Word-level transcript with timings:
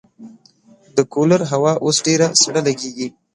د 0.95 0.97
کولر 1.13 1.41
هوا 1.51 1.73
اوس 1.83 1.97
ډېره 2.07 2.27
سړه 2.41 2.61
لګېږي. 2.67 3.07